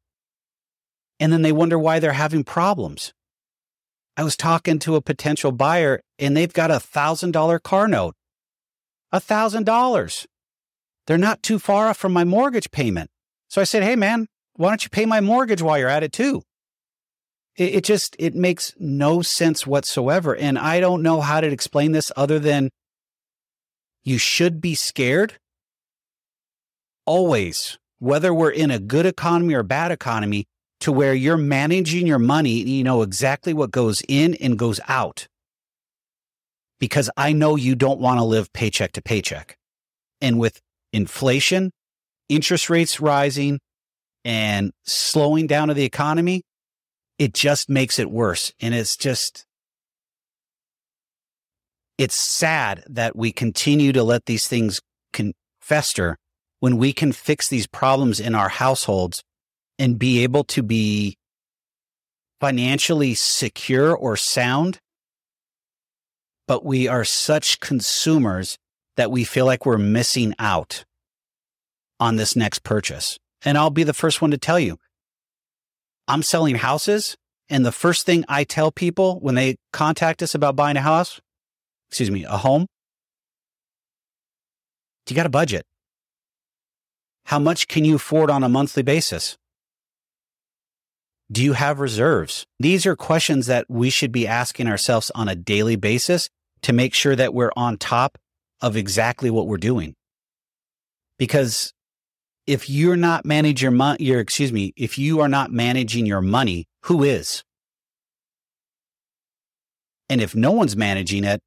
and 1.19 1.33
then 1.33 1.41
they 1.41 1.51
wonder 1.51 1.77
why 1.77 1.99
they're 1.99 2.13
having 2.13 2.45
problems. 2.45 3.13
I 4.15 4.23
was 4.23 4.37
talking 4.37 4.79
to 4.79 4.95
a 4.95 5.01
potential 5.01 5.51
buyer 5.51 5.99
and 6.17 6.37
they've 6.37 6.53
got 6.53 6.71
a 6.71 6.79
thousand 6.79 7.31
dollar 7.31 7.59
car 7.59 7.89
note. 7.89 8.15
A 9.11 9.19
thousand 9.19 9.65
dollars. 9.65 10.25
They're 11.07 11.17
not 11.17 11.43
too 11.43 11.59
far 11.59 11.87
off 11.87 11.97
from 11.97 12.13
my 12.13 12.23
mortgage 12.23 12.71
payment. 12.71 13.09
So 13.49 13.61
I 13.61 13.65
said, 13.65 13.83
Hey, 13.83 13.95
man, 13.95 14.27
why 14.55 14.69
don't 14.69 14.83
you 14.83 14.89
pay 14.89 15.05
my 15.05 15.21
mortgage 15.21 15.61
while 15.61 15.77
you're 15.77 15.89
at 15.89 16.03
it 16.03 16.11
too? 16.11 16.41
It, 17.55 17.75
it 17.75 17.83
just, 17.83 18.15
it 18.19 18.35
makes 18.35 18.73
no 18.79 19.21
sense 19.21 19.67
whatsoever. 19.67 20.35
And 20.35 20.57
I 20.57 20.79
don't 20.79 21.03
know 21.03 21.21
how 21.21 21.41
to 21.41 21.47
explain 21.47 21.91
this 21.91 22.11
other 22.15 22.39
than 22.39 22.69
you 24.03 24.17
should 24.17 24.61
be 24.61 24.75
scared 24.75 25.35
always, 27.05 27.77
whether 27.99 28.33
we're 28.33 28.51
in 28.51 28.71
a 28.71 28.79
good 28.79 29.05
economy 29.05 29.53
or 29.53 29.63
bad 29.63 29.91
economy, 29.91 30.45
to 30.81 30.91
where 30.91 31.13
you're 31.13 31.37
managing 31.37 32.05
your 32.05 32.19
money, 32.19 32.61
you 32.61 32.83
know 32.83 33.01
exactly 33.01 33.53
what 33.53 33.71
goes 33.71 34.01
in 34.07 34.35
and 34.35 34.59
goes 34.59 34.79
out. 34.87 35.27
Because 36.79 37.09
I 37.15 37.31
know 37.31 37.55
you 37.55 37.75
don't 37.75 37.99
want 37.99 38.19
to 38.19 38.23
live 38.23 38.51
paycheck 38.51 38.91
to 38.93 39.01
paycheck. 39.01 39.57
And 40.19 40.37
with 40.39 40.61
inflation, 40.95 41.71
interest 42.29 42.69
rates 42.69 43.01
rising, 43.01 43.59
and 44.23 44.71
slowing 44.85 45.45
down 45.45 45.69
of 45.69 45.75
the 45.75 45.83
economy, 45.83 46.41
it 47.19 47.33
just 47.33 47.69
makes 47.69 47.99
it 47.99 48.09
worse. 48.09 48.53
And 48.61 48.73
it's 48.73 48.95
just, 48.95 49.45
it's 51.97 52.15
sad 52.15 52.83
that 52.87 53.15
we 53.15 53.31
continue 53.33 53.91
to 53.91 54.03
let 54.03 54.25
these 54.25 54.47
things 54.47 54.79
can 55.11 55.33
fester 55.59 56.17
when 56.61 56.77
we 56.77 56.93
can 56.93 57.11
fix 57.11 57.49
these 57.49 57.67
problems 57.67 58.19
in 58.19 58.33
our 58.33 58.49
households 58.49 59.21
and 59.77 59.99
be 59.99 60.23
able 60.23 60.45
to 60.45 60.63
be 60.63 61.17
financially 62.39 63.13
secure 63.13 63.93
or 63.93 64.15
sound. 64.15 64.79
But 66.47 66.63
we 66.63 66.87
are 66.87 67.03
such 67.03 67.59
consumers 67.59 68.57
that 68.97 69.11
we 69.11 69.23
feel 69.23 69.45
like 69.45 69.65
we're 69.65 69.77
missing 69.77 70.33
out 70.39 70.85
on 71.99 72.15
this 72.15 72.35
next 72.35 72.63
purchase. 72.63 73.17
And 73.43 73.57
I'll 73.57 73.69
be 73.69 73.83
the 73.83 73.93
first 73.93 74.21
one 74.21 74.31
to 74.31 74.37
tell 74.37 74.59
you 74.59 74.77
I'm 76.07 76.23
selling 76.23 76.55
houses. 76.55 77.15
And 77.47 77.63
the 77.63 77.71
first 77.71 78.07
thing 78.07 78.25
I 78.27 78.43
tell 78.43 78.71
people 78.71 79.19
when 79.19 79.35
they 79.35 79.57
contact 79.71 80.23
us 80.23 80.33
about 80.33 80.55
buying 80.55 80.77
a 80.77 80.81
house, 80.81 81.21
excuse 81.89 82.09
me, 82.09 82.23
a 82.23 82.37
home, 82.37 82.65
Do 85.05 85.13
you 85.13 85.15
got 85.15 85.27
a 85.27 85.29
budget? 85.29 85.63
How 87.25 87.37
much 87.37 87.67
can 87.67 87.85
you 87.85 87.95
afford 87.95 88.31
on 88.31 88.43
a 88.43 88.49
monthly 88.49 88.81
basis? 88.81 89.37
Do 91.31 91.43
you 91.43 91.53
have 91.53 91.79
reserves? 91.79 92.45
These 92.59 92.85
are 92.85 92.95
questions 92.95 93.47
that 93.47 93.65
we 93.69 93.89
should 93.89 94.11
be 94.11 94.27
asking 94.27 94.67
ourselves 94.67 95.11
on 95.13 95.27
a 95.27 95.35
daily 95.35 95.75
basis 95.75 96.29
to 96.63 96.73
make 96.73 96.93
sure 96.93 97.15
that 97.15 97.33
we're 97.33 97.51
on 97.55 97.77
top 97.77 98.17
of 98.61 98.75
exactly 98.75 99.29
what 99.29 99.47
we're 99.47 99.57
doing. 99.57 99.95
Because 101.17 101.73
if 102.47 102.69
you're 102.69 102.95
not 102.97 103.25
managing 103.25 103.65
your 103.65 103.71
money, 103.71 104.03
your, 104.03 104.19
excuse 104.19 104.51
me, 104.51 104.73
if 104.75 104.97
you 104.97 105.21
are 105.21 105.29
not 105.29 105.51
managing 105.51 106.05
your 106.05 106.21
money, 106.21 106.67
who 106.83 107.03
is? 107.03 107.43
And 110.09 110.21
if 110.21 110.35
no 110.35 110.51
one's 110.51 110.75
managing 110.75 111.23
it, 111.23 111.41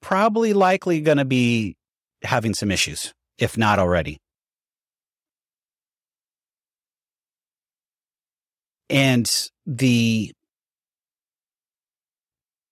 probably 0.00 0.52
likely 0.52 1.00
going 1.00 1.18
to 1.18 1.24
be 1.24 1.76
having 2.22 2.54
some 2.54 2.70
issues, 2.70 3.12
if 3.38 3.56
not 3.56 3.78
already. 3.78 4.18
And 8.90 9.30
the 9.64 10.32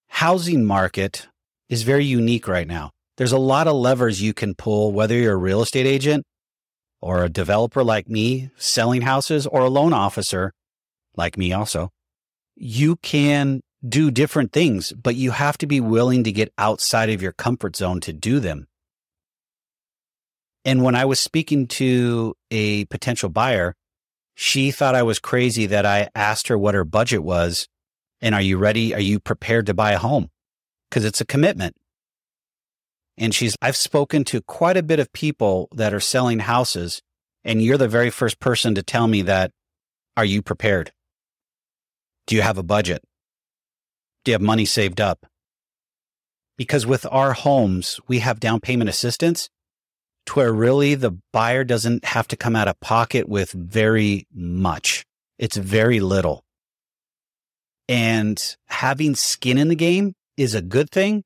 housing 0.08 0.64
market 0.64 1.26
is 1.68 1.84
very 1.84 2.04
unique 2.04 2.46
right 2.46 2.66
now. 2.66 2.90
There's 3.22 3.30
a 3.30 3.38
lot 3.38 3.68
of 3.68 3.76
levers 3.76 4.20
you 4.20 4.34
can 4.34 4.56
pull, 4.56 4.90
whether 4.90 5.14
you're 5.14 5.34
a 5.34 5.36
real 5.36 5.62
estate 5.62 5.86
agent 5.86 6.26
or 7.00 7.22
a 7.22 7.28
developer 7.28 7.84
like 7.84 8.08
me 8.08 8.50
selling 8.56 9.02
houses 9.02 9.46
or 9.46 9.60
a 9.60 9.70
loan 9.70 9.92
officer 9.92 10.52
like 11.16 11.38
me 11.38 11.52
also. 11.52 11.90
You 12.56 12.96
can 12.96 13.60
do 13.88 14.10
different 14.10 14.52
things, 14.52 14.92
but 14.92 15.14
you 15.14 15.30
have 15.30 15.56
to 15.58 15.68
be 15.68 15.80
willing 15.80 16.24
to 16.24 16.32
get 16.32 16.52
outside 16.58 17.10
of 17.10 17.22
your 17.22 17.30
comfort 17.30 17.76
zone 17.76 18.00
to 18.00 18.12
do 18.12 18.40
them. 18.40 18.66
And 20.64 20.82
when 20.82 20.96
I 20.96 21.04
was 21.04 21.20
speaking 21.20 21.68
to 21.78 22.34
a 22.50 22.86
potential 22.86 23.28
buyer, 23.28 23.76
she 24.34 24.72
thought 24.72 24.96
I 24.96 25.04
was 25.04 25.20
crazy 25.20 25.66
that 25.66 25.86
I 25.86 26.08
asked 26.16 26.48
her 26.48 26.58
what 26.58 26.74
her 26.74 26.84
budget 26.84 27.22
was. 27.22 27.68
And 28.20 28.34
are 28.34 28.42
you 28.42 28.58
ready? 28.58 28.92
Are 28.92 29.00
you 29.00 29.20
prepared 29.20 29.66
to 29.66 29.74
buy 29.74 29.92
a 29.92 29.98
home? 29.98 30.28
Because 30.90 31.04
it's 31.04 31.20
a 31.20 31.24
commitment. 31.24 31.76
And 33.18 33.34
she's, 33.34 33.56
I've 33.60 33.76
spoken 33.76 34.24
to 34.24 34.40
quite 34.42 34.76
a 34.76 34.82
bit 34.82 34.98
of 34.98 35.12
people 35.12 35.68
that 35.72 35.92
are 35.92 36.00
selling 36.00 36.40
houses, 36.40 37.02
and 37.44 37.62
you're 37.62 37.78
the 37.78 37.88
very 37.88 38.10
first 38.10 38.40
person 38.40 38.74
to 38.74 38.82
tell 38.82 39.06
me 39.06 39.22
that. 39.22 39.50
Are 40.16 40.24
you 40.24 40.42
prepared? 40.42 40.92
Do 42.26 42.36
you 42.36 42.42
have 42.42 42.58
a 42.58 42.62
budget? 42.62 43.02
Do 44.24 44.30
you 44.30 44.34
have 44.34 44.42
money 44.42 44.64
saved 44.64 45.00
up? 45.00 45.26
Because 46.58 46.86
with 46.86 47.06
our 47.10 47.32
homes, 47.32 47.98
we 48.08 48.18
have 48.18 48.38
down 48.38 48.60
payment 48.60 48.90
assistance 48.90 49.48
to 50.26 50.34
where 50.34 50.52
really 50.52 50.94
the 50.94 51.18
buyer 51.32 51.64
doesn't 51.64 52.04
have 52.04 52.28
to 52.28 52.36
come 52.36 52.54
out 52.54 52.68
of 52.68 52.78
pocket 52.80 53.28
with 53.28 53.52
very 53.52 54.26
much. 54.32 55.04
It's 55.38 55.56
very 55.56 56.00
little. 56.00 56.44
And 57.88 58.40
having 58.68 59.14
skin 59.14 59.58
in 59.58 59.68
the 59.68 59.74
game 59.74 60.14
is 60.36 60.54
a 60.54 60.62
good 60.62 60.90
thing 60.90 61.24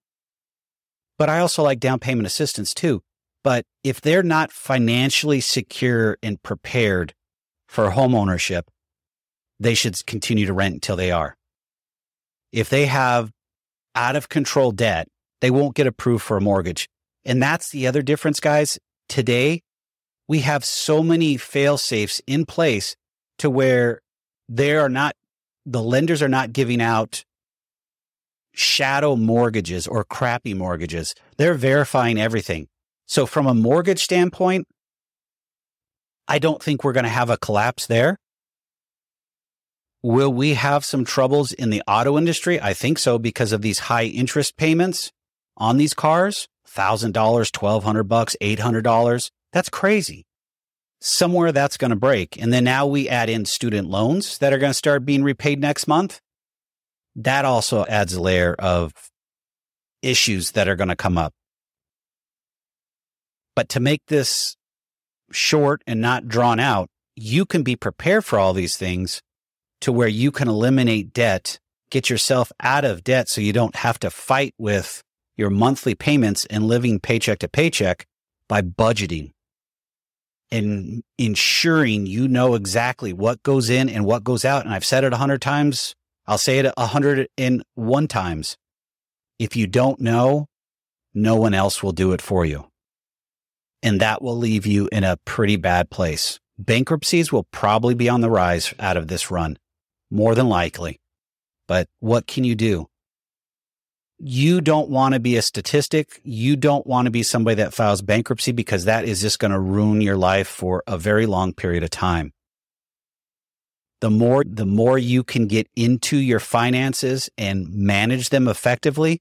but 1.19 1.29
I 1.29 1.39
also 1.39 1.63
like 1.63 1.81
down 1.81 1.99
payment 1.99 2.27
assistance 2.27 2.75
too. 2.75 3.03
But 3.43 3.65
if 3.85 4.01
they're 4.01 4.23
not 4.23 4.51
financially 4.51 5.41
secure 5.41 6.19
and 6.23 6.43
prepared 6.43 7.15
for 7.69 7.91
home 7.91 8.15
ownership, 8.15 8.71
they 9.61 9.75
should 9.75 10.05
continue 10.07 10.47
to 10.47 10.53
rent 10.53 10.75
until 10.75 10.97
they 10.97 11.11
are. 11.11 11.37
If 12.53 12.69
they 12.69 12.87
have 12.87 13.31
out 13.95 14.17
of 14.17 14.29
control 14.29 14.73
debt, 14.73 15.09
they 15.41 15.51
won't 15.51 15.75
get 15.75 15.87
approved 15.87 16.25
for 16.25 16.37
a 16.37 16.41
mortgage. 16.41 16.89
And 17.25 17.43
that's 17.43 17.71
the 17.71 17.87
other 17.87 18.03
difference, 18.03 18.41
guys. 18.41 18.79
Today, 19.09 19.63
we 20.29 20.41
have 20.41 20.65
so 20.65 21.03
many 21.03 21.37
fail 21.37 21.79
safes 21.79 22.21
in 22.27 22.47
place 22.47 22.97
to 23.39 23.49
where 23.49 24.01
they 24.49 24.75
are 24.77 24.89
not, 24.89 25.15
the 25.65 25.83
lenders 25.83 26.23
are 26.23 26.29
not 26.29 26.53
giving 26.53 26.81
out 26.81 27.25
shadow 28.57 29.15
mortgages 29.15 29.87
or 29.87 30.03
crappy 30.03 30.55
mortgages. 30.55 31.15
They're 31.37 31.55
verifying 31.55 32.19
everything. 32.19 32.69
So 33.07 33.27
from 33.27 33.47
a 33.47 33.55
mortgage 33.55 34.03
standpoint, 34.03 34.67
I 36.27 36.39
don't 36.39 36.63
think 36.63 36.83
we're 36.83 36.95
going 36.95 37.05
to 37.05 37.11
have 37.11 37.31
a 37.31 37.37
collapse 37.37 37.87
there. 37.87 38.19
Will 40.03 40.33
we 40.33 40.55
have 40.55 40.85
some 40.85 41.05
troubles 41.05 41.53
in 41.53 41.71
the 41.71 41.83
auto 41.87 42.17
industry? 42.17 42.61
I 42.61 42.73
think 42.73 42.99
so 42.99 43.19
because 43.19 43.53
of 43.53 43.63
these 43.63 43.81
high 43.81 44.05
interest 44.05 44.57
payments 44.57 45.13
on 45.57 45.77
these 45.77 45.95
cars. 45.95 46.49
$1,000, 46.69 47.15
1200 47.15 48.05
bucks, 48.05 48.37
$800. 48.43 49.31
That's 49.53 49.69
crazy. 49.69 50.27
Somewhere 51.01 51.53
that's 51.53 51.77
going 51.77 51.91
to 51.91 51.97
break. 51.97 52.41
And 52.41 52.53
then 52.53 52.65
now 52.65 52.87
we 52.87 53.09
add 53.09 53.31
in 53.31 53.45
student 53.45 53.89
loans 53.89 54.39
that 54.39 54.53
are 54.53 54.59
going 54.59 54.71
to 54.71 54.75
start 54.75 55.05
being 55.05 55.23
repaid 55.23 55.61
next 55.61 55.87
month. 55.87 56.21
That 57.17 57.45
also 57.45 57.85
adds 57.87 58.15
a 58.15 58.21
layer 58.21 58.55
of 58.59 58.93
issues 60.03 60.53
that 60.53 60.69
are 60.69 60.77
going 60.77 60.89
to 60.89 60.97
come 60.97 61.19
up. 61.19 61.33
But 63.55 63.71
to 63.71 63.81
make 63.81 64.03
this 64.07 64.57
short 65.33 65.83
and 65.87 66.01
not 66.01 66.29
drawn 66.29 66.61
out, 66.61 66.89
you 67.17 67.47
can 67.47 67.63
be 67.63 67.75
prepared 67.75 68.25
for 68.25 68.39
all 68.39 68.53
these 68.53 68.77
things 68.77 69.23
to 69.81 69.91
where 69.91 70.09
you 70.09 70.31
can 70.31 70.49
eliminate 70.49 71.13
debt, 71.13 71.59
get 71.91 72.11
yourself 72.11 72.53
out 72.61 72.85
of 72.85 73.03
debt 73.03 73.29
so 73.29 73.41
you 73.41 73.53
don't 73.53 73.77
have 73.77 73.99
to 74.01 74.11
fight 74.11 74.55
with 74.59 75.03
your 75.37 75.51
monthly 75.51 75.95
payments 75.95 76.45
and 76.47 76.65
living 76.65 77.01
paycheck 77.01 77.39
to 77.39 77.49
paycheck 77.49 78.07
by 78.49 78.61
budgeting 78.63 79.33
and 80.51 81.03
ensuring 81.19 82.07
you 82.07 82.29
know 82.29 82.55
exactly 82.55 83.13
what 83.13 83.43
goes 83.43 83.69
in 83.69 83.89
and 83.89 84.05
what 84.05 84.25
goes 84.25 84.45
out. 84.45 84.65
And 84.65 84.73
I've 84.73 84.85
said 84.85 85.05
it 85.05 85.13
a 85.13 85.17
hundred 85.17 85.43
times. 85.43 85.95
I'll 86.27 86.39
say 86.39 86.59
it 86.59 86.73
a 86.77 86.87
hundred 86.87 87.29
and 87.39 87.63
one 87.75 88.09
times. 88.09 88.57
If 89.39 89.57
you 89.57 89.67
don't 89.67 90.01
know, 90.01 90.47
no 91.15 91.37
one 91.37 91.55
else 91.55 91.83
will 91.83 91.93
do 91.93 92.13
it 92.13 92.23
for 92.23 92.45
you. 92.45 92.69
And 93.83 94.01
that 94.01 94.23
will 94.23 94.37
leave 94.37 94.67
you 94.67 94.89
in 94.91 95.05
a 95.05 95.19
pretty 95.25 95.57
bad 95.57 95.91
place. 95.91 96.41
Bankruptcies 96.59 97.31
will 97.31 97.45
probably 97.45 97.95
be 97.95 98.09
on 98.09 98.23
the 98.23 98.31
rise 98.31 98.75
out 98.81 98.97
of 98.97 99.09
this 99.09 99.31
run, 99.31 99.59
more 100.11 100.35
than 100.35 100.49
likely. 100.49 100.99
But 101.69 101.87
what 102.01 102.27
can 102.27 102.45
you 102.45 102.55
do? 102.55 102.89
you 104.19 104.61
don't 104.61 104.89
want 104.89 105.15
to 105.15 105.21
be 105.21 105.37
a 105.37 105.43
statistic. 105.43 106.21
You 106.25 106.57
don't 106.57 106.87
want 106.87 107.07
to 107.07 107.11
be 107.11 107.23
somebody 107.23 107.57
that 107.57 107.75
files 107.75 108.03
bankruptcy 108.03 108.53
because 108.53 108.87
that 108.87 109.05
is 109.05 109.21
just 109.21 109.39
going 109.39 109.51
to 109.51 109.59
ruin 109.59 110.01
your 110.01 110.17
life 110.17 110.49
for 110.49 110.83
a 110.87 110.97
very 110.97 111.27
long 111.27 111.53
period 111.53 111.83
of 111.83 111.91
time. 111.91 112.33
The 114.01 114.11
more, 114.11 114.45
the 114.45 114.67
more 114.67 114.99
you 114.99 115.25
can 115.25 115.47
get 115.47 115.69
into 115.75 116.17
your 116.19 116.41
finances 116.41 117.31
and 117.39 117.69
manage 117.73 118.29
them 118.29 118.47
effectively, 118.47 119.21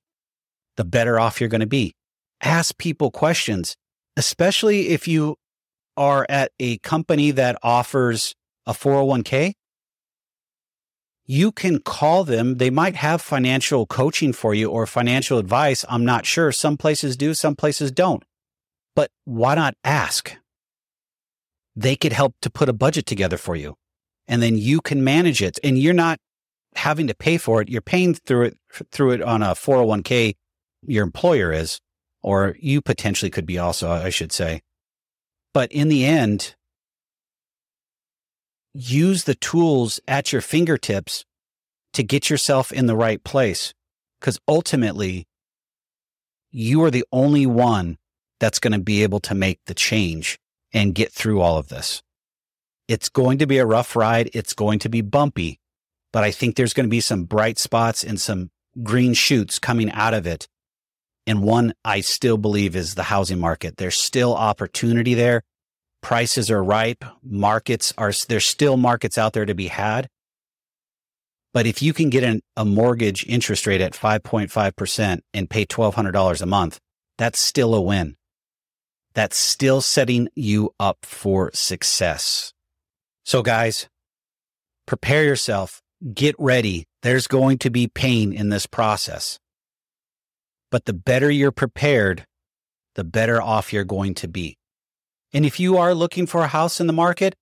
the 0.75 0.84
better 0.84 1.20
off 1.20 1.39
you're 1.39 1.50
going 1.50 1.62
to 1.62 1.67
be. 1.67 1.96
Ask 2.41 2.77
people 2.77 3.10
questions, 3.10 3.75
especially 4.17 4.89
if 4.89 5.08
you 5.08 5.38
are 5.96 6.25
at 6.27 6.51
a 6.60 6.77
company 6.79 7.32
that 7.32 7.58
offers 7.63 8.36
a 8.65 8.74
401k 8.74 9.53
you 11.25 11.51
can 11.51 11.79
call 11.79 12.24
them. 12.24 12.58
They 12.58 12.70
might 12.70 12.96
have 12.96 13.22
financial 13.22 13.86
coaching 13.86 14.34
for 14.34 14.53
you 14.53 14.70
or 14.70 14.86
financial 14.86 15.39
advice. 15.39 15.84
I'm 15.89 16.05
not 16.05 16.25
sure. 16.25 16.51
Some 16.51 16.77
places 16.77 17.17
do, 17.17 17.34
some 17.34 17.55
places 17.55 17.91
don't. 17.91 18.24
But 18.96 19.12
why 19.25 19.55
not 19.55 19.75
ask? 19.84 20.36
They 21.75 21.96
could 21.96 22.13
help 22.13 22.36
to 22.41 22.50
put 22.50 22.70
a 22.70 22.74
budget 22.74 23.05
together 23.05 23.38
for 23.38 23.55
you 23.55 23.75
and 24.27 24.41
then 24.41 24.58
you 24.58 24.82
can 24.82 25.03
manage 25.03 25.41
it 25.41 25.60
and 25.63 25.77
you're 25.77 25.94
not 25.94 26.20
having 26.75 27.08
to 27.08 27.15
pay 27.15 27.38
for 27.38 27.62
it. 27.62 27.70
You're 27.70 27.82
paying 27.82 28.13
through 28.13 28.44
it, 28.44 28.58
through 28.91 29.12
it 29.12 29.22
on 29.22 29.41
a 29.41 29.50
401k. 29.50 30.36
Your 30.88 31.03
employer 31.03 31.51
is, 31.51 31.79
or 32.22 32.55
you 32.60 32.82
potentially 32.82 33.32
could 33.32 33.46
be 33.46 33.58
also, 33.58 33.89
I 33.89 34.10
should 34.10 34.32
say. 34.32 34.62
But 35.53 35.72
in 35.72 35.88
the 35.88 36.05
end, 36.05 36.55
use 38.74 39.24
the 39.24 39.35
tools 39.35 40.00
at 40.07 40.33
your 40.33 40.42
fingertips 40.42 41.24
to 41.94 42.03
get 42.03 42.29
yourself 42.29 42.74
in 42.74 42.88
the 42.88 42.96
right 42.96 43.24
place. 43.24 43.74
Because 44.20 44.40
ultimately, 44.48 45.27
you 46.51 46.83
are 46.83 46.92
the 46.92 47.05
only 47.11 47.46
one 47.46 47.98
that's 48.40 48.59
going 48.59 48.74
to 48.74 48.79
be 48.79 49.03
able 49.03 49.20
to 49.22 49.35
make 49.35 49.59
the 49.66 49.74
change 49.74 50.38
and 50.74 50.96
get 50.96 51.11
through 51.11 51.42
all 51.42 51.57
of 51.57 51.70
this. 51.70 52.01
It's 52.87 53.09
going 53.09 53.39
to 53.39 53.48
be 53.48 53.57
a 53.57 53.65
rough 53.65 53.95
ride. 53.95 54.29
It's 54.33 54.53
going 54.53 54.79
to 54.79 54.89
be 54.89 55.01
bumpy, 55.01 55.59
but 56.13 56.24
I 56.24 56.31
think 56.31 56.55
there's 56.55 56.74
going 56.74 56.85
to 56.85 56.91
be 56.91 57.01
some 57.01 57.24
bright 57.24 57.57
spots 57.57 58.03
and 58.03 58.19
some 58.19 58.51
green 58.83 59.13
shoots 59.13 59.59
coming 59.59 59.91
out 59.91 60.13
of 60.13 60.27
it. 60.27 60.48
And 61.27 61.41
one 61.41 61.74
I 61.83 62.01
still 62.01 62.37
believe 62.37 62.75
is 62.75 62.93
the 62.93 63.03
housing 63.03 63.39
market. 63.39 63.77
There's 63.77 63.98
still 63.98 64.35
opportunity 64.35 65.15
there 65.15 65.41
prices 66.05 66.51
are 66.51 66.63
ripe, 66.63 67.03
markets 67.24 67.91
are, 67.98 68.11
there's 68.27 68.45
still 68.45 68.77
markets 68.77 69.17
out 69.17 69.33
there 69.33 69.43
to 69.43 69.55
be 69.55 69.69
had. 69.69 70.07
But 71.51 71.65
if 71.65 71.81
you 71.81 71.93
can 71.93 72.11
get 72.11 72.24
an, 72.24 72.41
a 72.55 72.63
mortgage 72.63 73.25
interest 73.25 73.65
rate 73.65 73.81
at 73.81 73.93
5.5% 73.93 75.21
and 75.33 75.50
pay 75.50 75.65
$1,200 75.65 76.41
a 76.41 76.45
month, 76.45 76.79
that's 77.17 77.39
still 77.39 77.74
a 77.74 77.81
win. 77.81 78.17
That's 79.15 79.35
still 79.35 79.81
setting 79.81 80.27
you 80.35 80.75
up 80.79 81.00
for 81.01 81.50
success. 81.55 82.53
So 83.25 83.42
guys, 83.42 83.90
prepare 84.85 85.24
yourself, 85.24 85.81
get 86.14 86.35
ready. 86.38 86.85
There's 87.01 87.25
going 87.25 87.57
to 87.59 87.72
be 87.72 87.88
pain 87.88 88.31
in 88.31 88.50
this 88.50 88.68
process. 88.68 89.40
But 90.70 90.85
the 90.85 90.94
better 90.94 91.31
you're 91.31 91.51
prepared, 91.51 92.27
the 92.94 93.03
better 93.03 93.42
off 93.42 93.74
you're 93.74 93.83
going 93.83 94.14
to 94.16 94.27
be. 94.27 94.57
And 95.33 95.44
if 95.44 95.59
you 95.59 95.75
are 95.75 95.96
looking 95.96 96.27
for 96.27 96.42
a 96.42 96.48
house 96.48 96.79
in 96.79 96.85
the 96.85 96.94
market, 96.94 97.33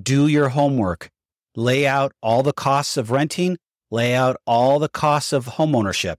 do 0.00 0.28
your 0.28 0.50
homework. 0.50 1.10
Lay 1.56 1.88
out 1.88 2.12
all 2.22 2.44
the 2.44 2.52
costs 2.52 2.96
of 2.96 3.10
renting, 3.10 3.58
lay 3.90 4.14
out 4.14 4.36
all 4.46 4.78
the 4.78 4.88
costs 4.88 5.32
of 5.32 5.46
homeownership, 5.46 6.18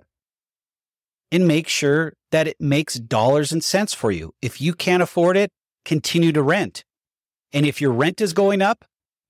and 1.31 1.47
make 1.47 1.69
sure 1.69 2.11
that 2.31 2.49
it 2.49 2.59
makes 2.59 2.95
dollars 2.95 3.53
and 3.53 3.63
cents 3.63 3.93
for 3.93 4.11
you. 4.11 4.33
If 4.41 4.59
you 4.59 4.73
can't 4.73 5.01
afford 5.01 5.37
it, 5.37 5.49
continue 5.85 6.33
to 6.33 6.43
rent. 6.43 6.83
And 7.53 7.65
if 7.65 7.79
your 7.79 7.91
rent 7.93 8.19
is 8.19 8.33
going 8.33 8.61
up 8.61 8.83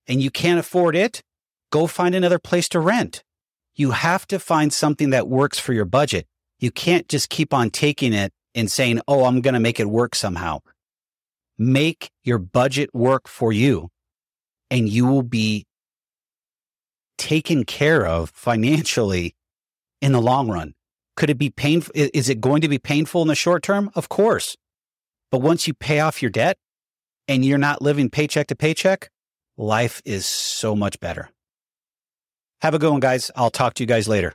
and 0.06 0.22
you 0.22 0.30
can't 0.30 0.58
afford 0.58 0.96
it, 0.96 1.22
go 1.70 1.86
find 1.86 2.14
another 2.14 2.38
place 2.38 2.68
to 2.70 2.80
rent. 2.80 3.22
You 3.74 3.92
have 3.92 4.26
to 4.28 4.38
find 4.38 4.72
something 4.72 5.10
that 5.10 5.28
works 5.28 5.58
for 5.58 5.72
your 5.72 5.84
budget. 5.84 6.26
You 6.58 6.70
can't 6.70 7.08
just 7.08 7.28
keep 7.28 7.52
on 7.52 7.70
taking 7.70 8.12
it 8.12 8.32
and 8.54 8.70
saying, 8.70 9.00
Oh, 9.08 9.24
I'm 9.24 9.40
going 9.40 9.54
to 9.54 9.60
make 9.60 9.80
it 9.80 9.90
work 9.90 10.14
somehow 10.14 10.60
make 11.58 12.10
your 12.22 12.38
budget 12.38 12.90
work 12.94 13.28
for 13.28 13.52
you 13.52 13.88
and 14.70 14.88
you 14.88 15.06
will 15.06 15.22
be 15.22 15.66
taken 17.16 17.64
care 17.64 18.06
of 18.06 18.30
financially 18.30 19.34
in 20.00 20.12
the 20.12 20.20
long 20.20 20.48
run. 20.48 20.74
Could 21.16 21.30
it 21.30 21.38
be 21.38 21.50
painful? 21.50 21.92
Is 21.94 22.28
it 22.28 22.40
going 22.40 22.60
to 22.62 22.68
be 22.68 22.78
painful 22.78 23.22
in 23.22 23.28
the 23.28 23.34
short 23.34 23.62
term? 23.62 23.90
Of 23.94 24.08
course. 24.08 24.56
But 25.30 25.38
once 25.38 25.66
you 25.66 25.74
pay 25.74 26.00
off 26.00 26.20
your 26.20 26.30
debt 26.30 26.58
and 27.28 27.44
you're 27.44 27.58
not 27.58 27.82
living 27.82 28.10
paycheck 28.10 28.48
to 28.48 28.56
paycheck, 28.56 29.10
life 29.56 30.02
is 30.04 30.26
so 30.26 30.74
much 30.74 31.00
better. 31.00 31.30
Have 32.62 32.74
a 32.74 32.78
good 32.78 32.90
one, 32.90 33.00
guys. 33.00 33.30
I'll 33.36 33.50
talk 33.50 33.74
to 33.74 33.82
you 33.82 33.86
guys 33.86 34.08
later. 34.08 34.34